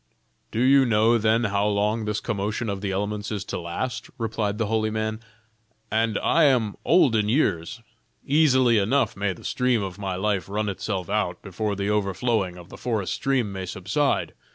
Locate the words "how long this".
1.43-2.19